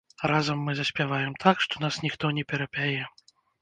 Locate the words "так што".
1.45-1.73